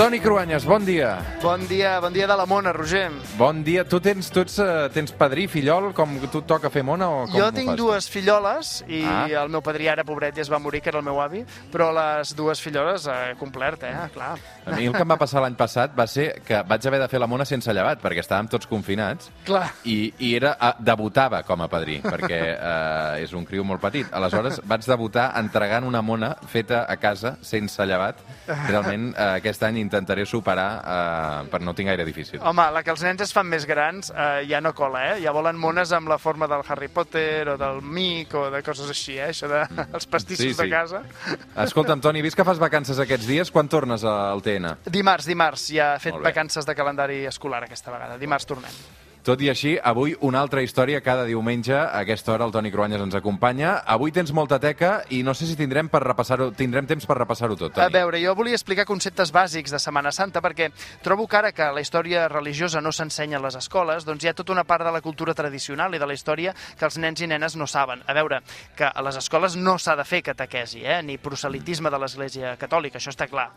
Toni 0.00 0.16
Cruanyes, 0.18 0.64
bon 0.64 0.80
dia. 0.80 1.18
Bon 1.42 1.60
dia, 1.68 1.98
bon 2.00 2.08
dia 2.14 2.24
de 2.26 2.32
la 2.32 2.46
mona, 2.48 2.72
Roger. 2.72 3.10
Bon 3.36 3.58
dia. 3.60 3.82
Tu 3.84 3.98
tens, 4.00 4.30
tu 4.32 4.40
ets, 4.40 4.54
eh, 4.58 4.88
tens 4.94 5.12
padrí, 5.12 5.44
fillol, 5.46 5.90
com 5.92 6.14
tu 6.32 6.40
toca 6.48 6.70
fer 6.72 6.80
mona 6.82 7.04
o 7.10 7.26
com 7.26 7.36
jo 7.36 7.50
tinc 7.52 7.68
fas? 7.68 7.76
dues 7.76 8.08
filloles 8.08 8.70
i 8.88 9.02
Ah. 9.04 9.26
el 9.42 9.50
meu 9.50 9.60
padrí 9.60 9.88
ara, 9.92 10.02
pobret, 10.02 10.34
ja 10.34 10.40
es 10.40 10.48
va 10.50 10.58
morir, 10.58 10.80
que 10.80 10.88
era 10.88 11.00
el 11.00 11.04
meu 11.04 11.20
avi, 11.20 11.44
però 11.70 11.90
les 11.92 12.34
dues 12.34 12.62
filloles 12.62 13.06
eh, 13.08 13.34
complert, 13.38 13.82
eh? 13.82 14.08
Clar. 14.14 14.38
A 14.64 14.70
mi 14.70 14.86
el 14.86 14.94
que 14.94 15.02
em 15.02 15.10
va 15.10 15.18
passar 15.18 15.42
l'any 15.42 15.54
passat 15.54 15.92
va 15.94 16.06
ser 16.06 16.40
que 16.46 16.62
vaig 16.62 16.86
haver 16.86 17.00
de 17.00 17.08
fer 17.08 17.20
la 17.20 17.26
mona 17.26 17.44
sense 17.44 17.70
llevat, 17.70 18.00
perquè 18.00 18.20
estàvem 18.24 18.48
tots 18.48 18.66
confinats, 18.66 19.28
Clar. 19.44 19.66
i, 19.84 20.14
i 20.18 20.34
era, 20.34 20.56
eh, 20.58 20.72
debutava 20.80 21.42
com 21.42 21.60
a 21.60 21.68
padrí, 21.68 22.00
perquè 22.00 22.40
eh, 22.56 23.22
és 23.22 23.34
un 23.34 23.44
criu 23.44 23.64
molt 23.64 23.82
petit. 23.82 24.06
Aleshores 24.10 24.62
vaig 24.64 24.80
debutar 24.80 25.34
entregant 25.36 25.84
una 25.84 26.00
mona 26.00 26.36
feta 26.48 26.86
a 26.88 26.96
casa 26.96 27.36
sense 27.42 27.84
llevat. 27.84 28.16
Realment 28.48 29.12
eh, 29.14 29.36
aquest 29.36 29.62
any 29.62 29.89
intentaré 29.90 30.24
superar, 30.26 30.68
eh, 30.78 31.48
per 31.50 31.60
no 31.66 31.74
tinc 31.74 31.90
gaire 31.90 32.06
difícil. 32.06 32.38
Home, 32.46 32.68
la 32.72 32.84
que 32.86 32.94
els 32.94 33.02
nens 33.02 33.26
es 33.26 33.34
fan 33.34 33.50
més 33.50 33.66
grans 33.66 34.12
eh, 34.14 34.46
ja 34.48 34.62
no 34.62 34.70
cola, 34.78 35.02
eh? 35.10 35.18
Ja 35.24 35.34
volen 35.34 35.58
mones 35.58 35.90
amb 35.92 36.08
la 36.08 36.16
forma 36.22 36.46
del 36.46 36.62
Harry 36.68 36.88
Potter 36.88 37.48
o 37.50 37.58
del 37.58 37.82
Mic 37.82 38.32
o 38.38 38.46
de 38.54 38.62
coses 38.62 38.88
així, 38.94 39.18
eh? 39.18 39.28
Això 39.34 39.50
de 39.50 39.64
els 39.98 40.06
pastissos 40.06 40.46
Sí, 40.46 40.54
sí. 40.54 40.62
de 40.62 40.70
casa. 40.70 41.02
Escolta'm, 41.66 42.00
Toni, 42.00 42.22
vist 42.22 42.38
que 42.38 42.46
fas 42.46 42.62
vacances 42.62 42.98
aquests 43.02 43.26
dies, 43.26 43.50
quan 43.50 43.68
tornes 43.68 44.04
al 44.06 44.40
TN? 44.46 44.76
Dimarts, 44.86 45.26
dimarts, 45.26 45.68
ja 45.74 45.96
he 45.96 46.02
fet 46.06 46.16
vacances 46.22 46.64
de 46.66 46.74
calendari 46.78 47.24
escolar 47.26 47.64
aquesta 47.66 47.90
vegada. 47.90 48.16
Dimarts 48.22 48.46
tornem. 48.46 48.82
Tot 49.20 49.42
i 49.44 49.50
així, 49.52 49.74
avui 49.76 50.14
una 50.24 50.40
altra 50.40 50.62
història 50.64 51.02
cada 51.04 51.26
diumenge. 51.28 51.74
A 51.76 52.00
aquesta 52.00 52.32
hora 52.32 52.46
el 52.48 52.52
Toni 52.54 52.70
Cruanyes 52.72 53.02
ens 53.04 53.14
acompanya. 53.18 53.74
Avui 53.84 54.14
tens 54.16 54.32
molta 54.32 54.56
teca 54.58 55.02
i 55.12 55.18
no 55.22 55.34
sé 55.36 55.44
si 55.44 55.58
tindrem 55.58 55.90
per 55.92 56.00
repassar-ho 56.06 56.46
tindrem 56.56 56.88
temps 56.88 57.04
per 57.04 57.18
repassar-ho 57.18 57.58
tot, 57.60 57.74
A 57.76 57.82
Toni. 57.82 57.92
veure, 57.98 58.22
jo 58.24 58.32
volia 58.34 58.56
explicar 58.56 58.86
conceptes 58.88 59.28
bàsics 59.30 59.76
de 59.76 59.78
Setmana 59.78 60.10
Santa 60.10 60.40
perquè 60.40 60.70
trobo 61.04 61.28
que 61.28 61.36
ara 61.36 61.52
que 61.52 61.68
la 61.68 61.84
història 61.84 62.28
religiosa 62.32 62.80
no 62.80 62.92
s'ensenya 62.96 63.36
a 63.36 63.44
les 63.44 63.60
escoles, 63.60 64.08
doncs 64.08 64.24
hi 64.24 64.32
ha 64.32 64.34
tota 64.34 64.56
una 64.56 64.64
part 64.64 64.88
de 64.88 64.92
la 64.96 65.02
cultura 65.04 65.34
tradicional 65.34 65.94
i 65.94 66.00
de 66.00 66.08
la 66.08 66.16
història 66.16 66.54
que 66.78 66.88
els 66.88 66.96
nens 66.96 67.20
i 67.20 67.28
nenes 67.28 67.56
no 67.60 67.68
saben. 67.68 68.00
A 68.06 68.16
veure, 68.16 68.40
que 68.74 68.88
a 68.88 69.02
les 69.04 69.20
escoles 69.20 69.54
no 69.54 69.76
s'ha 69.78 69.96
de 70.00 70.04
fer 70.08 70.22
catequesi, 70.22 70.80
eh? 70.80 71.02
ni 71.02 71.18
proselitisme 71.18 71.90
de 71.90 71.98
l'Església 72.00 72.56
Catòlica, 72.56 72.96
això 72.96 73.12
està 73.12 73.28
clar. 73.28 73.50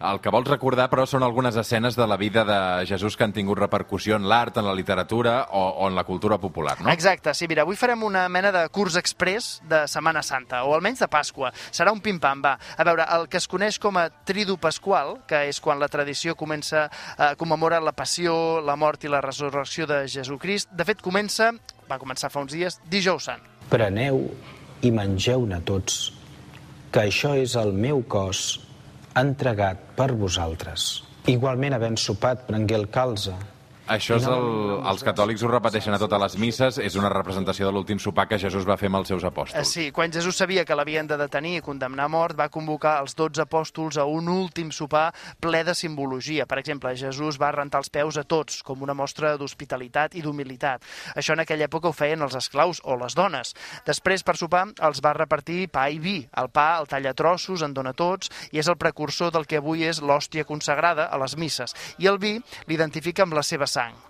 El 0.00 0.20
que 0.20 0.30
vols 0.32 0.48
recordar, 0.48 0.88
però, 0.92 1.06
són 1.08 1.24
algunes 1.24 1.56
escenes 1.56 1.96
de 1.96 2.06
la 2.06 2.18
vida 2.20 2.44
de 2.44 2.58
Jesús 2.88 3.16
que 3.16 3.24
han 3.24 3.32
tingut 3.32 3.58
repercussió 3.58 4.16
en 4.16 4.26
l'art, 4.28 4.58
en 4.60 4.66
la 4.66 4.74
literatura 4.76 5.36
o, 5.50 5.62
o 5.82 5.88
en 5.88 5.96
la 5.96 6.04
cultura 6.04 6.38
popular, 6.38 6.76
no? 6.82 6.90
Exacte, 6.92 7.32
sí, 7.34 7.48
mira, 7.48 7.64
avui 7.64 7.78
farem 7.80 8.04
una 8.04 8.26
mena 8.28 8.52
de 8.52 8.66
curs 8.74 8.98
express 9.00 9.62
de 9.68 9.84
Setmana 9.88 10.22
Santa, 10.26 10.64
o 10.64 10.74
almenys 10.76 11.00
de 11.04 11.08
Pasqua. 11.08 11.52
Serà 11.70 11.94
un 11.94 12.02
pim-pam, 12.04 12.42
va. 12.44 12.56
A 12.76 12.84
veure, 12.84 13.06
el 13.16 13.26
que 13.32 13.40
es 13.40 13.48
coneix 13.48 13.80
com 13.82 13.96
a 13.96 14.08
Tridu 14.28 14.58
Pasqual, 14.60 15.16
que 15.28 15.46
és 15.48 15.60
quan 15.64 15.80
la 15.80 15.88
tradició 15.92 16.36
comença 16.36 16.86
a 17.16 17.32
commemorar 17.40 17.80
la 17.82 17.96
passió, 17.96 18.60
la 18.60 18.76
mort 18.76 19.04
i 19.06 19.12
la 19.12 19.22
resurrecció 19.24 19.88
de 19.88 20.04
Jesucrist, 20.10 20.72
de 20.76 20.84
fet 20.84 21.00
comença, 21.04 21.52
va 21.88 22.00
començar 22.02 22.30
fa 22.32 22.44
uns 22.44 22.52
dies, 22.52 22.80
dijous 22.90 23.30
sant. 23.30 23.42
Preneu 23.70 24.26
i 24.84 24.92
mengeu-ne 24.92 25.62
tots, 25.66 26.12
que 26.92 27.08
això 27.08 27.32
és 27.38 27.56
el 27.58 27.72
meu 27.74 28.04
cos 28.06 28.65
entregat 29.16 29.80
per 29.96 30.12
vosaltres. 30.18 30.86
Igualment, 31.26 31.74
havent 31.74 31.96
sopat, 31.98 32.44
prengué 32.46 32.76
el 32.78 32.88
calze, 32.92 33.34
Això 33.86 34.16
és 34.18 34.24
el, 34.26 34.46
els 34.82 35.04
catòlics 35.06 35.44
ho 35.46 35.50
repeteixen 35.50 35.94
a 35.94 35.98
totes 36.02 36.18
les 36.18 36.34
misses, 36.42 36.78
és 36.82 36.96
una 36.98 37.10
representació 37.12 37.68
de 37.68 37.74
l'últim 37.76 38.00
sopar 38.02 38.24
que 38.26 38.38
Jesús 38.42 38.66
va 38.66 38.74
fer 38.80 38.88
amb 38.90 38.98
els 38.98 39.12
seus 39.12 39.22
apòstols. 39.28 39.70
Sí, 39.70 39.92
quan 39.94 40.10
Jesús 40.10 40.34
sabia 40.40 40.64
que 40.66 40.74
l'havien 40.74 41.06
de 41.06 41.18
detenir 41.20 41.60
i 41.60 41.62
condemnar 41.62 42.08
a 42.08 42.10
mort, 42.10 42.34
va 42.34 42.48
convocar 42.50 42.96
els 43.04 43.14
12 43.14 43.44
apòstols 43.44 44.00
a 44.02 44.06
un 44.10 44.26
últim 44.32 44.72
sopar 44.74 45.12
ple 45.40 45.62
de 45.62 45.74
simbologia. 45.78 46.48
Per 46.50 46.58
exemple, 46.58 46.96
Jesús 46.98 47.38
va 47.38 47.52
rentar 47.54 47.84
els 47.84 47.92
peus 47.94 48.18
a 48.18 48.24
tots, 48.26 48.58
com 48.66 48.82
una 48.82 48.96
mostra 48.98 49.36
d'hospitalitat 49.38 50.18
i 50.18 50.24
d'humilitat. 50.26 50.82
Això 51.14 51.36
en 51.38 51.44
aquella 51.44 51.68
època 51.70 51.86
ho 51.86 51.94
feien 51.94 52.26
els 52.26 52.34
esclaus 52.34 52.82
o 52.82 52.98
les 52.98 53.14
dones. 53.14 53.54
Després, 53.86 54.26
per 54.26 54.34
sopar, 54.40 54.64
els 54.82 55.02
va 55.04 55.14
repartir 55.14 55.68
pa 55.70 55.86
i 55.94 56.02
vi. 56.02 56.16
El 56.34 56.50
pa 56.50 56.72
el 56.80 56.90
talla 56.90 57.14
trossos, 57.14 57.62
en 57.62 57.74
dona 57.76 57.94
tots, 57.94 58.34
i 58.50 58.58
és 58.58 58.66
el 58.66 58.80
precursor 58.82 59.30
del 59.30 59.46
que 59.46 59.62
avui 59.62 59.86
és 59.86 60.02
l'hòstia 60.02 60.44
consagrada 60.44 61.06
a 61.06 61.22
les 61.22 61.38
misses. 61.38 61.74
I 62.02 62.10
el 62.10 62.18
vi 62.18 62.34
l'identifica 62.66 63.22
amb 63.22 63.38
la 63.38 63.46
seva 63.46 63.70
sang. 63.76 64.05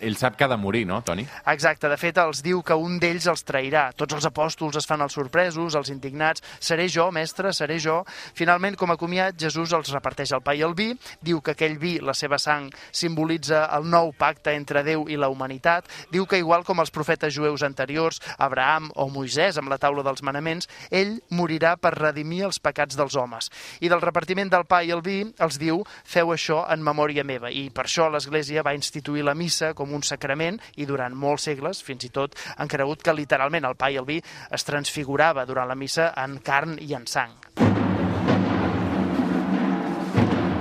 Ell 0.00 0.16
sap 0.16 0.36
que 0.36 0.44
ha 0.44 0.48
de 0.48 0.56
morir, 0.56 0.86
no, 0.88 1.02
Toni? 1.04 1.26
Exacte, 1.52 1.88
de 1.92 1.98
fet 2.00 2.16
els 2.22 2.40
diu 2.44 2.62
que 2.64 2.76
un 2.80 2.96
d'ells 3.00 3.26
els 3.28 3.44
trairà. 3.44 3.90
Tots 3.96 4.16
els 4.16 4.26
apòstols 4.28 4.78
es 4.80 4.88
fan 4.88 5.04
els 5.04 5.16
sorpresos, 5.16 5.76
els 5.76 5.90
indignats. 5.92 6.42
Seré 6.60 6.86
jo, 6.92 7.10
mestre, 7.12 7.52
seré 7.52 7.76
jo. 7.82 7.98
Finalment, 8.36 8.76
com 8.80 8.92
a 8.92 8.96
comiat, 9.00 9.36
Jesús 9.40 9.74
els 9.76 9.92
reparteix 9.92 10.32
el 10.32 10.42
pa 10.44 10.54
i 10.56 10.64
el 10.64 10.74
vi, 10.78 10.88
diu 11.20 11.42
que 11.44 11.52
aquell 11.52 11.76
vi, 11.82 11.96
la 12.00 12.14
seva 12.16 12.38
sang, 12.40 12.70
simbolitza 12.92 13.66
el 13.76 13.88
nou 13.92 14.12
pacte 14.16 14.54
entre 14.56 14.84
Déu 14.86 15.06
i 15.12 15.18
la 15.20 15.28
humanitat. 15.32 15.90
Diu 16.12 16.26
que 16.26 16.40
igual 16.40 16.64
com 16.64 16.80
els 16.80 16.94
profetes 16.94 17.34
jueus 17.36 17.64
anteriors, 17.66 18.22
Abraham 18.38 18.88
o 18.96 19.08
Moisès 19.12 19.60
amb 19.60 19.72
la 19.72 19.80
taula 19.82 20.04
dels 20.06 20.24
manaments, 20.24 20.70
ell 20.90 21.18
morirà 21.30 21.76
per 21.76 21.94
redimir 21.98 22.46
els 22.48 22.60
pecats 22.62 22.96
dels 22.96 23.16
homes. 23.16 23.50
I 23.80 23.92
del 23.92 24.04
repartiment 24.04 24.50
del 24.52 24.64
pa 24.64 24.82
i 24.84 24.92
el 24.94 25.04
vi 25.04 25.20
els 25.42 25.60
diu 25.60 25.82
feu 26.04 26.32
això 26.32 26.62
en 26.72 26.84
memòria 26.84 27.24
meva. 27.26 27.50
I 27.52 27.68
per 27.74 27.86
això 27.86 28.08
l'Església 28.12 28.64
va 28.64 28.76
instituir 28.76 29.24
la 29.26 29.36
missa 29.36 29.65
com 29.74 29.94
un 29.96 30.04
sacrament 30.06 30.60
i 30.76 30.86
durant 30.86 31.14
molts 31.14 31.48
segles, 31.50 31.82
fins 31.82 32.06
i 32.06 32.12
tot, 32.12 32.36
han 32.56 32.68
cregut 32.68 33.02
que 33.02 33.16
literalment 33.16 33.64
el 33.64 33.78
pa 33.78 33.90
i 33.90 33.98
el 34.00 34.06
vi 34.08 34.20
es 34.50 34.68
transfigurava 34.68 35.46
durant 35.46 35.68
la 35.68 35.78
missa 35.78 36.12
en 36.16 36.38
carn 36.44 36.78
i 36.80 36.94
en 36.94 37.06
sang. 37.10 37.85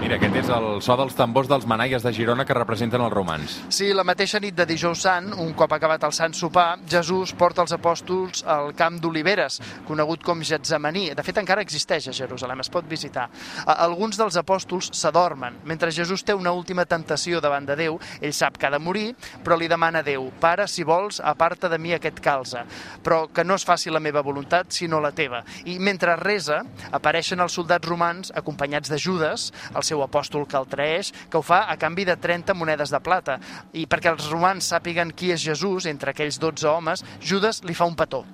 Mira, 0.05 0.19
aquest 0.19 0.35
és 0.37 0.49
el 0.53 0.65
so 0.85 0.93
dels 0.99 1.15
tambors 1.17 1.47
dels 1.49 1.63
manaies 1.65 2.03
de 2.05 2.11
Girona 2.13 2.43
que 2.45 2.53
representen 2.53 3.01
els 3.01 3.09
romans. 3.09 3.55
Sí, 3.73 3.87
la 3.97 4.03
mateixa 4.05 4.37
nit 4.37 4.53
de 4.53 4.67
dijous 4.69 4.99
sant, 5.01 5.31
un 5.41 5.55
cop 5.57 5.71
acabat 5.73 6.03
el 6.05 6.11
sant 6.13 6.35
sopar, 6.37 6.75
Jesús 6.85 7.31
porta 7.33 7.63
els 7.63 7.73
apòstols 7.73 8.43
al 8.45 8.69
camp 8.77 8.99
d'Oliveres, 9.01 9.57
conegut 9.87 10.21
com 10.21 10.43
Getsemaní. 10.45 11.07
De 11.17 11.25
fet, 11.25 11.39
encara 11.41 11.63
existeix 11.65 12.05
a 12.11 12.13
Jerusalem, 12.13 12.61
es 12.61 12.69
pot 12.69 12.85
visitar. 12.85 13.23
Alguns 13.65 14.19
dels 14.21 14.37
apòstols 14.37 14.91
s'adormen. 14.93 15.57
Mentre 15.65 15.89
Jesús 15.89 16.21
té 16.21 16.37
una 16.37 16.53
última 16.53 16.85
tentació 16.85 17.41
davant 17.41 17.65
de 17.65 17.79
Déu, 17.81 17.97
ell 18.21 18.37
sap 18.37 18.61
que 18.61 18.69
ha 18.69 18.73
de 18.75 18.77
morir, 18.77 19.07
però 19.41 19.57
li 19.57 19.71
demana 19.71 20.03
a 20.03 20.05
Déu, 20.05 20.29
Pare, 20.37 20.69
si 20.69 20.85
vols, 20.85 21.17
aparta 21.17 21.65
de 21.65 21.81
mi 21.81 21.97
aquest 21.97 22.21
calze, 22.21 22.61
però 23.01 23.23
que 23.33 23.41
no 23.41 23.57
es 23.57 23.65
faci 23.65 23.89
la 23.89 24.03
meva 24.03 24.21
voluntat, 24.21 24.69
sinó 24.69 25.01
la 25.01 25.15
teva. 25.17 25.41
I 25.65 25.79
mentre 25.81 26.13
resa, 26.21 26.61
apareixen 26.93 27.41
els 27.41 27.57
soldats 27.57 27.89
romans 27.89 28.29
acompanyats 28.37 28.93
de 28.93 29.01
Judes, 29.01 29.49
el 29.73 29.81
seu 29.81 29.94
apòstol 30.03 30.47
que 30.49 30.59
el 30.59 30.67
traeix, 30.67 31.13
que 31.29 31.39
ho 31.39 31.45
fa 31.45 31.65
a 31.71 31.77
canvi 31.79 32.05
de 32.05 32.17
30 32.19 32.53
monedes 32.57 32.91
de 32.91 32.99
plata. 32.99 33.39
I 33.73 33.85
perquè 33.87 34.11
els 34.11 34.27
romans 34.31 34.71
sàpiguen 34.73 35.13
qui 35.15 35.31
és 35.31 35.43
Jesús 35.45 35.85
entre 35.85 36.11
aquells 36.11 36.39
12 36.41 36.67
homes, 36.67 37.05
Judes 37.21 37.63
li 37.63 37.77
fa 37.77 37.87
un 37.87 37.95
petó. 37.95 38.25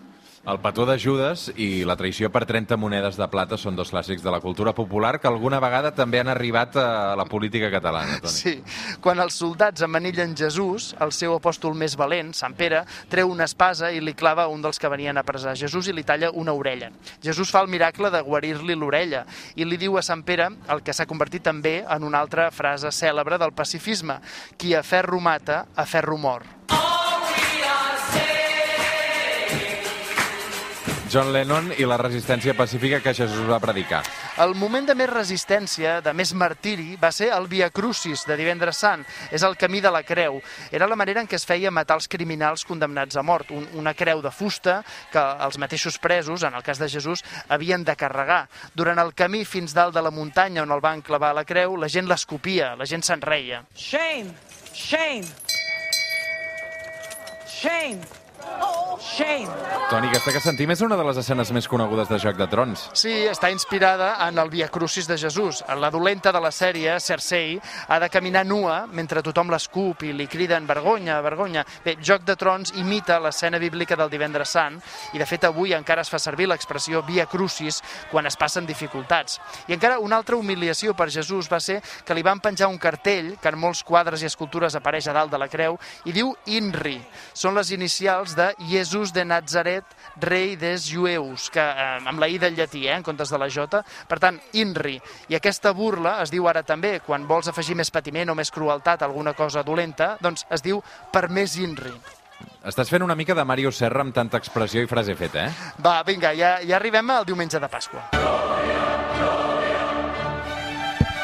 El 0.42 0.58
petó 0.58 0.88
de 0.90 0.96
Judes 0.98 1.52
i 1.62 1.84
la 1.86 1.94
traïció 1.94 2.32
per 2.34 2.48
30 2.50 2.74
monedes 2.82 3.18
de 3.20 3.28
plata 3.30 3.60
són 3.62 3.76
dos 3.78 3.92
clàssics 3.94 4.24
de 4.26 4.32
la 4.34 4.40
cultura 4.42 4.72
popular 4.74 5.20
que 5.22 5.30
alguna 5.30 5.60
vegada 5.62 5.92
també 5.94 6.18
han 6.18 6.32
arribat 6.34 6.80
a 6.82 7.14
la 7.16 7.28
política 7.30 7.70
catalana, 7.70 8.18
Toni. 8.24 8.34
Sí. 8.34 8.54
Quan 9.06 9.22
els 9.22 9.38
soldats 9.38 9.86
emmanillen 9.86 10.34
Jesús, 10.38 10.96
el 10.98 11.14
seu 11.14 11.36
apòstol 11.36 11.78
més 11.78 11.94
valent, 11.94 12.32
Sant 12.34 12.56
Pere, 12.58 12.82
treu 13.12 13.30
una 13.30 13.46
espasa 13.46 13.92
i 13.94 14.02
li 14.02 14.16
clava 14.18 14.48
un 14.50 14.66
dels 14.66 14.82
que 14.82 14.90
venien 14.90 15.22
a 15.22 15.26
presar 15.28 15.54
Jesús 15.60 15.92
i 15.92 15.94
li 15.94 16.06
talla 16.08 16.32
una 16.34 16.58
orella. 16.58 16.90
Jesús 17.22 17.54
fa 17.54 17.62
el 17.62 17.70
miracle 17.70 18.10
de 18.10 18.24
guarir-li 18.26 18.74
l'orella 18.74 19.28
i 19.54 19.68
li 19.68 19.78
diu 19.78 20.00
a 20.00 20.06
Sant 20.06 20.26
Pere 20.26 20.50
el 20.74 20.82
que 20.82 20.96
s'ha 20.98 21.06
convertit 21.06 21.46
també 21.46 21.84
en 21.86 22.08
una 22.08 22.18
altra 22.18 22.50
frase 22.50 22.90
cèlebre 22.90 23.38
del 23.38 23.54
pacifisme. 23.54 24.18
Qui 24.58 24.74
a 24.74 24.82
ferro 24.82 25.22
mata, 25.22 25.68
a 25.76 25.86
ferro 25.86 26.18
mor. 26.18 26.50
John 31.12 31.34
Lennon 31.36 31.74
i 31.76 31.84
la 31.84 31.98
resistència 32.00 32.54
pacífica 32.56 33.02
que 33.04 33.12
Jesús 33.12 33.44
va 33.50 33.58
predicar. 33.60 34.00
El 34.40 34.54
moment 34.56 34.86
de 34.88 34.94
més 34.96 35.10
resistència, 35.12 35.98
de 36.00 36.14
més 36.16 36.32
martiri, 36.32 36.96
va 37.02 37.10
ser 37.12 37.28
el 37.36 37.50
Via 37.52 37.68
Crucis 37.70 38.24
de 38.30 38.38
divendres 38.40 38.80
sant. 38.80 39.04
És 39.28 39.44
el 39.44 39.58
camí 39.60 39.82
de 39.84 39.92
la 39.92 40.06
creu. 40.08 40.40
Era 40.72 40.88
la 40.88 40.96
manera 40.96 41.20
en 41.20 41.28
què 41.28 41.36
es 41.36 41.44
feia 41.48 41.72
matar 41.72 41.98
els 42.00 42.08
criminals 42.08 42.64
condemnats 42.64 43.20
a 43.20 43.26
mort. 43.28 43.52
Un, 43.52 43.68
una 43.82 43.92
creu 43.94 44.24
de 44.24 44.32
fusta 44.32 44.78
que 45.12 45.26
els 45.48 45.60
mateixos 45.60 46.00
presos, 46.00 46.48
en 46.48 46.56
el 46.56 46.64
cas 46.64 46.80
de 46.80 46.88
Jesús, 46.88 47.26
havien 47.50 47.84
de 47.84 47.98
carregar. 48.00 48.46
Durant 48.74 49.04
el 49.04 49.12
camí 49.12 49.44
fins 49.44 49.76
dalt 49.76 49.98
de 49.98 50.06
la 50.06 50.16
muntanya 50.16 50.64
on 50.64 50.72
el 50.72 50.84
van 50.84 51.04
clavar 51.04 51.34
la 51.36 51.44
creu, 51.44 51.76
la 51.76 51.92
gent 51.92 52.08
l'escopia, 52.08 52.72
la 52.80 52.88
gent 52.88 53.04
se'n 53.04 53.20
reia. 53.20 53.66
Shame! 53.76 54.32
Shame! 54.72 55.28
Shame! 57.52 58.81
Shame. 59.00 59.48
Toni, 59.90 60.08
aquesta 60.08 60.32
que 60.32 60.40
sentim 60.40 60.72
és 60.72 60.82
una 60.86 60.96
de 60.96 61.04
les 61.04 61.18
escenes 61.20 61.50
més 61.52 61.68
conegudes 61.68 62.08
de 62.08 62.18
Joc 62.22 62.38
de 62.40 62.46
Trons. 62.48 62.84
Sí, 62.96 63.12
està 63.28 63.50
inspirada 63.52 64.14
en 64.28 64.38
el 64.40 64.50
Via 64.52 64.68
Crucis 64.72 65.08
de 65.08 65.18
Jesús. 65.18 65.62
La 65.80 65.90
dolenta 65.92 66.32
de 66.32 66.40
la 66.44 66.52
sèrie, 66.52 66.94
Cersei, 67.04 67.58
ha 67.88 67.98
de 68.00 68.10
caminar 68.10 68.46
nua 68.46 68.86
mentre 68.88 69.24
tothom 69.26 69.52
l'escup 69.52 70.06
i 70.08 70.14
li 70.16 70.28
criden 70.32 70.68
vergonya, 70.70 71.18
vergonya. 71.26 71.66
Bé, 71.84 71.98
Joc 72.00 72.24
de 72.28 72.36
Trons 72.40 72.72
imita 72.80 73.20
l'escena 73.20 73.60
bíblica 73.60 73.98
del 74.00 74.12
divendres 74.14 74.54
sant 74.56 74.78
i, 75.12 75.20
de 75.20 75.28
fet, 75.28 75.50
avui 75.50 75.76
encara 75.76 76.06
es 76.06 76.12
fa 76.14 76.20
servir 76.20 76.48
l'expressió 76.48 77.04
Via 77.08 77.26
Crucis 77.26 77.82
quan 78.12 78.30
es 78.30 78.40
passen 78.40 78.70
dificultats. 78.70 79.42
I 79.68 79.76
encara 79.76 80.00
una 80.00 80.22
altra 80.22 80.40
humiliació 80.40 80.96
per 80.96 81.10
Jesús 81.12 81.52
va 81.52 81.60
ser 81.60 81.82
que 82.06 82.16
li 82.16 82.24
van 82.24 82.40
penjar 82.40 82.72
un 82.72 82.80
cartell 82.80 83.36
que 83.42 83.52
en 83.52 83.60
molts 83.60 83.84
quadres 83.84 84.24
i 84.24 84.30
escultures 84.30 84.80
apareix 84.80 85.10
a 85.12 85.18
dalt 85.20 85.36
de 85.36 85.42
la 85.42 85.52
creu 85.52 85.76
i 86.06 86.16
diu 86.16 86.32
INRI. 86.46 87.00
Són 87.34 87.60
les 87.60 87.76
inicials 87.76 88.38
de 88.40 88.54
Jesús 88.62 88.91
de 88.92 89.24
Nazaret, 89.26 89.86
rei 90.20 90.58
dels 90.60 90.90
jueus, 90.92 91.50
que, 91.50 91.62
eh, 91.62 92.00
amb 92.06 92.20
la 92.20 92.28
I 92.28 92.38
del 92.38 92.56
llatí, 92.56 92.88
eh, 92.88 92.96
en 92.96 93.04
comptes 93.04 93.30
de 93.30 93.38
la 93.38 93.48
J. 93.50 93.84
Per 94.08 94.20
tant, 94.20 94.40
INRI. 94.54 95.02
I 95.30 95.36
aquesta 95.36 95.72
burla 95.72 96.22
es 96.22 96.32
diu 96.32 96.48
ara 96.48 96.64
també, 96.64 97.00
quan 97.00 97.28
vols 97.28 97.48
afegir 97.48 97.76
més 97.76 97.92
patiment 97.92 98.30
o 98.30 98.36
més 98.36 98.52
crueltat 98.52 99.02
a 99.02 99.06
alguna 99.06 99.34
cosa 99.34 99.64
dolenta, 99.64 100.18
doncs 100.20 100.46
es 100.50 100.62
diu 100.62 100.84
per 101.12 101.30
més 101.30 101.56
INRI. 101.56 101.94
Estàs 102.66 102.90
fent 102.90 103.04
una 103.04 103.16
mica 103.16 103.34
de 103.34 103.46
Mario 103.46 103.72
Serra 103.72 104.02
amb 104.02 104.14
tanta 104.14 104.38
expressió 104.38 104.82
i 104.82 104.88
frase 104.88 105.16
feta, 105.16 105.48
eh? 105.48 105.74
Va, 105.82 106.04
vinga, 106.04 106.34
ja, 106.34 106.60
ja 106.62 106.76
arribem 106.76 107.10
al 107.10 107.26
diumenge 107.26 107.60
de 107.60 107.70
Pasqua. 107.70 108.41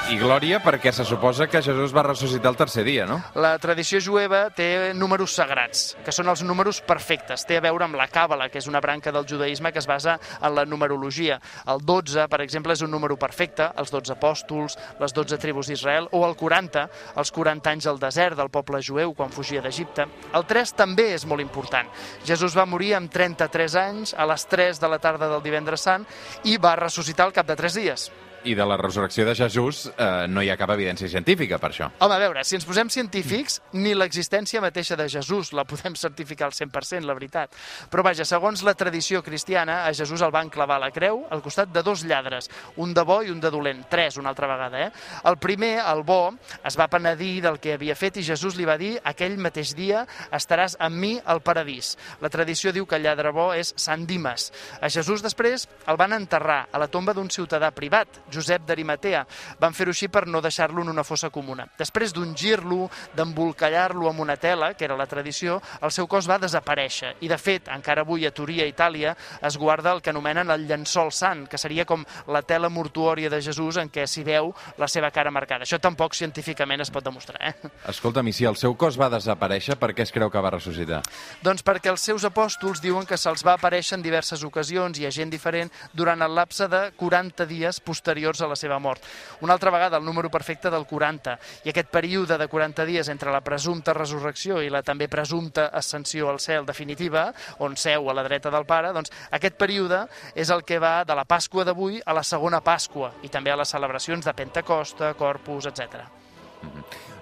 I 0.07 0.15
glòria 0.15 0.61
perquè 0.63 0.93
se 0.95 1.03
suposa 1.03 1.49
que 1.51 1.59
Jesús 1.59 1.91
va 1.91 1.99
ressuscitar 2.05 2.53
el 2.53 2.55
tercer 2.55 2.85
dia, 2.87 3.03
no? 3.03 3.17
La 3.35 3.57
tradició 3.59 3.99
jueva 3.99 4.45
té 4.55 4.93
números 4.95 5.33
sagrats, 5.35 5.97
que 5.99 6.13
són 6.15 6.29
els 6.31 6.45
números 6.47 6.77
perfectes. 6.79 7.41
Té 7.43 7.57
a 7.59 7.63
veure 7.65 7.83
amb 7.83 7.97
la 7.99 8.05
càbala, 8.07 8.45
que 8.47 8.61
és 8.61 8.69
una 8.71 8.79
branca 8.79 9.11
del 9.11 9.25
judaïsme 9.27 9.73
que 9.75 9.81
es 9.83 9.87
basa 9.89 10.15
en 10.39 10.53
la 10.55 10.63
numerologia. 10.63 11.41
El 11.67 11.83
12, 11.83 12.23
per 12.31 12.39
exemple, 12.45 12.71
és 12.71 12.83
un 12.85 12.93
número 12.95 13.17
perfecte, 13.19 13.67
els 13.75 13.91
12 13.91 14.13
apòstols, 14.15 14.77
les 15.01 15.15
12 15.17 15.39
tribus 15.43 15.67
d'Israel, 15.67 16.07
o 16.15 16.23
el 16.23 16.37
40, 16.39 16.85
els 17.19 17.31
40 17.35 17.73
anys 17.75 17.87
al 17.91 17.99
desert 17.99 18.39
del 18.39 18.51
poble 18.53 18.79
jueu 18.79 19.11
quan 19.17 19.35
fugia 19.35 19.65
d'Egipte. 19.65 20.05
El 20.31 20.47
3 20.47 20.71
també 20.85 21.09
és 21.17 21.25
molt 21.27 21.43
important. 21.43 21.91
Jesús 22.23 22.55
va 22.55 22.63
morir 22.63 22.93
amb 22.95 23.11
33 23.11 23.75
anys, 23.83 24.15
a 24.15 24.29
les 24.31 24.47
3 24.47 24.79
de 24.79 24.87
la 24.87 25.01
tarda 25.03 25.27
del 25.27 25.43
divendres 25.43 25.83
sant, 25.83 26.07
i 26.47 26.55
va 26.55 26.77
ressuscitar 26.79 27.27
al 27.27 27.35
cap 27.35 27.51
de 27.51 27.59
3 27.59 27.81
dies. 27.81 28.07
I 28.47 28.53
de 28.55 28.65
la 28.65 28.77
resurrecció 28.79 29.25
de 29.27 29.33
Jesús 29.35 29.91
eh, 29.91 30.25
no 30.31 30.39
hi 30.39 30.47
ha 30.47 30.55
cap 30.55 30.71
evidència 30.71 31.09
científica 31.11 31.57
per 31.59 31.71
això. 31.73 31.89
Home, 31.99 32.15
a 32.15 32.21
veure, 32.21 32.43
si 32.47 32.55
ens 32.55 32.63
posem 32.63 32.87
científics, 32.87 33.57
ni 33.75 33.91
l'existència 33.91 34.61
mateixa 34.63 34.95
de 34.95 35.09
Jesús 35.11 35.51
la 35.57 35.65
podem 35.67 35.97
certificar 35.99 36.47
al 36.47 36.55
100%, 36.55 37.03
la 37.03 37.15
veritat. 37.17 37.57
Però 37.91 38.05
vaja, 38.07 38.23
segons 38.23 38.63
la 38.63 38.71
tradició 38.79 39.19
cristiana, 39.25 39.81
a 39.83 39.91
Jesús 39.91 40.23
el 40.23 40.31
van 40.31 40.47
clavar 40.53 40.77
a 40.77 40.85
la 40.85 40.91
creu 40.95 41.25
al 41.29 41.43
costat 41.43 41.73
de 41.75 41.83
dos 41.83 42.05
lladres, 42.07 42.47
un 42.79 42.93
de 42.95 43.03
bo 43.03 43.19
i 43.25 43.33
un 43.33 43.41
de 43.43 43.51
dolent, 43.51 43.83
tres 43.91 44.15
una 44.15 44.31
altra 44.31 44.47
vegada. 44.47 44.85
Eh? 44.85 44.91
El 45.27 45.37
primer, 45.43 45.73
el 45.83 46.05
bo, 46.07 46.31
es 46.63 46.79
va 46.79 46.87
penedir 46.87 47.41
del 47.43 47.59
que 47.59 47.75
havia 47.75 47.97
fet 47.99 48.21
i 48.21 48.25
Jesús 48.29 48.55
li 48.55 48.69
va 48.69 48.77
dir 48.79 48.93
aquell 49.03 49.35
mateix 49.43 49.75
dia 49.75 50.05
estaràs 50.31 50.77
amb 50.79 50.95
mi 50.95 51.13
al 51.25 51.43
paradís. 51.43 51.97
La 52.23 52.31
tradició 52.31 52.71
diu 52.71 52.87
que 52.87 52.95
el 52.95 53.03
lladre 53.09 53.35
bo 53.35 53.49
és 53.57 53.73
Sant 53.75 54.07
Dimes. 54.07 54.53
A 54.79 54.87
Jesús 54.87 55.25
després 55.25 55.67
el 55.87 55.99
van 55.99 56.15
enterrar 56.15 56.63
a 56.71 56.79
la 56.79 56.87
tomba 56.87 57.11
d'un 57.17 57.27
ciutadà 57.33 57.73
privat, 57.75 58.23
Josep 58.37 58.67
d'Arimatea. 58.67 59.23
Van 59.59 59.75
fer-ho 59.75 59.93
així 59.95 60.09
per 60.13 60.25
no 60.29 60.41
deixar-lo 60.43 60.83
en 60.85 60.93
una 60.93 61.05
fossa 61.07 61.31
comuna. 61.33 61.67
Després 61.79 62.13
d'ungir-lo, 62.15 62.87
d'embolcallar-lo 63.17 64.09
amb 64.11 64.23
una 64.23 64.37
tela, 64.37 64.73
que 64.77 64.85
era 64.85 64.97
la 64.97 65.07
tradició, 65.09 65.59
el 65.81 65.93
seu 65.93 66.07
cos 66.07 66.29
va 66.29 66.39
desaparèixer. 66.41 67.15
I, 67.25 67.31
de 67.31 67.37
fet, 67.41 67.71
encara 67.73 68.05
avui 68.05 68.27
a 68.27 68.33
Turia, 68.35 68.67
Itàlia, 68.69 69.15
es 69.41 69.57
guarda 69.57 69.93
el 69.95 70.03
que 70.03 70.13
anomenen 70.13 70.51
el 70.53 70.67
llençol 70.69 71.11
sant, 71.15 71.45
que 71.49 71.59
seria 71.59 71.85
com 71.89 72.05
la 72.27 72.43
tela 72.45 72.69
mortuòria 72.69 73.31
de 73.33 73.41
Jesús 73.41 73.79
en 73.81 73.89
què 73.93 74.05
s'hi 74.07 74.25
veu 74.27 74.53
la 74.77 74.89
seva 74.91 75.11
cara 75.15 75.31
marcada. 75.33 75.65
Això 75.65 75.79
tampoc 75.81 76.15
científicament 76.17 76.83
es 76.83 76.91
pot 76.93 77.05
demostrar. 77.05 77.41
Eh? 77.41 77.71
Escolta'm, 77.89 78.29
i 78.29 78.35
si 78.35 78.47
el 78.47 78.59
seu 78.59 78.75
cos 78.77 78.99
va 78.99 79.09
desaparèixer, 79.13 79.77
per 79.79 79.93
què 79.95 80.05
es 80.05 80.13
creu 80.13 80.31
que 80.33 80.43
va 80.43 80.53
ressuscitar? 80.53 81.01
Doncs 81.45 81.65
perquè 81.65 81.91
els 81.93 82.03
seus 82.03 82.25
apòstols 82.27 82.81
diuen 82.83 83.07
que 83.07 83.17
se'ls 83.17 83.45
va 83.45 83.57
aparèixer 83.57 83.97
en 83.97 84.05
diverses 84.05 84.43
ocasions 84.47 84.99
i 84.99 85.07
a 85.07 85.13
gent 85.13 85.31
diferent 85.33 85.71
durant 85.93 86.21
el 86.21 86.35
lapse 86.35 86.67
de 86.71 86.83
40 86.97 87.47
dies 87.49 87.79
posteriors 87.79 88.16
a 88.17 88.47
la 88.47 88.55
seva 88.55 88.79
mort. 88.79 89.01
Una 89.41 89.53
altra 89.53 89.71
vegada, 89.71 89.97
el 89.97 90.05
número 90.05 90.29
perfecte 90.29 90.69
del 90.69 90.85
40. 90.85 91.37
I 91.65 91.69
aquest 91.69 91.89
període 91.89 92.37
de 92.37 92.47
40 92.47 92.85
dies 92.85 93.07
entre 93.09 93.31
la 93.31 93.41
presumpta 93.41 93.93
resurrecció 93.93 94.61
i 94.61 94.69
la 94.69 94.83
també 94.83 95.07
presumpta 95.07 95.67
ascensió 95.67 96.29
al 96.29 96.39
cel 96.39 96.65
definitiva, 96.65 97.33
on 97.59 97.77
seu 97.77 98.09
a 98.09 98.13
la 98.13 98.23
dreta 98.23 98.51
del 98.51 98.65
pare, 98.65 98.93
doncs 98.93 99.11
aquest 99.31 99.57
període 99.57 100.05
és 100.35 100.49
el 100.49 100.63
que 100.63 100.79
va 100.79 101.03
de 101.05 101.15
la 101.15 101.25
Pasqua 101.25 101.65
d'avui 101.65 102.01
a 102.05 102.13
la 102.13 102.23
segona 102.23 102.61
Pasqua 102.61 103.13
i 103.23 103.29
també 103.29 103.51
a 103.51 103.59
les 103.59 103.69
celebracions 103.69 104.25
de 104.25 104.33
Pentecosta, 104.33 105.13
Corpus, 105.13 105.67
etc. 105.67 106.03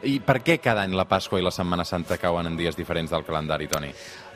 I 0.05 0.19
per 0.21 0.39
què 0.45 0.59
cada 0.61 0.83
any 0.85 0.93
la 0.95 1.07
Pasqua 1.09 1.39
i 1.39 1.43
la 1.43 1.53
Setmana 1.53 1.85
Santa 1.85 2.19
cauen 2.21 2.47
en 2.47 2.57
dies 2.57 2.77
diferents 2.77 3.11
del 3.11 3.25
calendari, 3.25 3.67
Toni? 3.67 3.91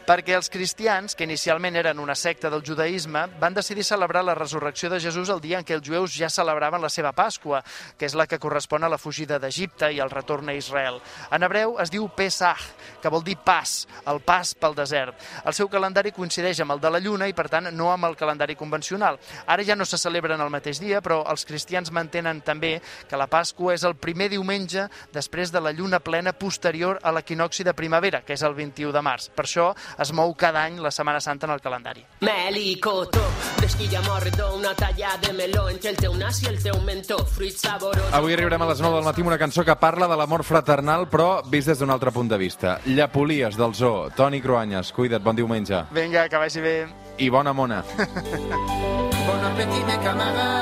Perquè 0.10 0.34
els 0.34 0.50
cristians, 0.50 1.14
que 1.14 1.28
inicialment 1.28 1.76
eren 1.78 2.00
una 2.02 2.16
secta 2.18 2.50
del 2.50 2.64
judaïsme, 2.66 3.28
van 3.38 3.54
decidir 3.54 3.84
celebrar 3.86 4.24
la 4.26 4.34
resurrecció 4.34 4.90
de 4.90 4.98
Jesús 5.00 5.30
el 5.30 5.42
dia 5.44 5.60
en 5.60 5.66
què 5.68 5.76
els 5.78 5.86
jueus 5.86 6.16
ja 6.18 6.32
celebraven 6.34 6.82
la 6.82 6.90
seva 6.90 7.12
Pasqua, 7.14 7.60
que 7.94 8.08
és 8.08 8.16
la 8.18 8.26
que 8.26 8.40
correspon 8.42 8.84
a 8.84 8.90
la 8.90 8.98
fugida 8.98 9.38
d'Egipte 9.38 9.92
i 9.94 10.00
al 10.02 10.10
retorn 10.10 10.50
a 10.50 10.56
Israel. 10.58 10.98
En 11.30 11.46
hebreu 11.46 11.76
es 11.84 11.94
diu 11.94 12.08
Pesach, 12.10 12.64
que 13.04 13.12
vol 13.14 13.22
dir 13.28 13.36
pas, 13.46 13.84
el 14.10 14.18
pas 14.26 14.56
pel 14.58 14.74
desert. 14.80 15.14
El 15.46 15.54
seu 15.54 15.70
calendari 15.70 16.10
coincideix 16.16 16.64
amb 16.66 16.74
el 16.74 16.82
de 16.82 16.90
la 16.90 17.04
lluna 17.06 17.30
i, 17.30 17.38
per 17.38 17.46
tant, 17.54 17.70
no 17.70 17.92
amb 17.94 18.10
el 18.10 18.18
calendari 18.18 18.58
convencional. 18.58 19.22
Ara 19.46 19.68
ja 19.68 19.78
no 19.78 19.86
se 19.86 20.02
celebren 20.02 20.42
el 20.42 20.50
mateix 20.50 20.82
dia, 20.82 21.04
però 21.06 21.20
els 21.30 21.46
cristians 21.46 21.94
mantenen 21.94 22.42
també 22.42 22.80
que 23.06 23.22
la 23.22 23.30
Pasqua 23.30 23.78
és 23.78 23.86
el 23.86 23.94
primer 23.94 24.32
diumenge 24.34 24.90
després 25.14 25.54
de 25.54 25.62
la 25.62 25.70
lluna 25.70 26.02
plena 26.02 26.34
posterior 26.34 26.98
a 27.04 27.14
l'equinoxi 27.14 27.62
de 27.64 27.78
primavera, 27.78 28.24
que 28.26 28.34
és 28.34 28.42
el 28.42 28.58
21 28.58 28.98
de 28.98 29.06
març. 29.06 29.30
Per 29.38 29.46
això 29.46 29.70
es 30.00 30.12
mou 30.16 30.34
cada 30.36 30.64
any 30.64 30.80
la 30.80 30.92
Setmana 30.92 31.20
Santa 31.22 31.48
en 31.48 31.54
el 31.54 31.62
calendari. 31.62 32.06
Melicotó, 32.22 33.22
d'esquilla 33.60 34.02
morredó, 34.08 34.56
una 34.56 34.74
talla 34.76 35.16
de 35.22 35.34
meló 35.34 35.68
entre 35.70 35.92
el 35.92 35.98
teu 35.98 36.16
nas 36.16 36.42
i 36.44 36.48
el 36.52 36.62
teu 36.64 36.80
mentó, 36.86 37.20
fruit 37.26 37.58
saborós. 37.58 38.14
Avui 38.16 38.34
arribarem 38.34 38.62
a 38.62 38.70
les 38.72 38.82
9 38.82 38.96
del 39.00 39.08
matí 39.08 39.22
amb 39.26 39.34
una 39.34 39.40
cançó 39.42 39.66
que 39.68 39.76
parla 39.76 40.08
de 40.08 40.18
l'amor 40.20 40.44
fraternal, 40.48 41.08
però 41.12 41.42
vist 41.50 41.68
des 41.68 41.80
d'un 41.80 41.92
altre 41.92 42.12
punt 42.16 42.30
de 42.32 42.38
vista. 42.40 42.80
Llapolies 42.86 43.58
del 43.60 43.76
Zoo, 43.76 44.10
Toni 44.16 44.42
Cruanyes, 44.42 44.94
cuida't, 44.96 45.24
bon 45.24 45.36
diumenge. 45.36 45.86
Vinga, 45.92 46.28
que 46.30 46.38
vagi 46.38 46.62
bé. 46.62 46.78
I 47.20 47.30
bona 47.30 47.54
mona. 47.54 47.84
Bon 49.30 49.44
appétit, 49.46 49.86
mes 49.86 50.00
camarades. 50.02 50.60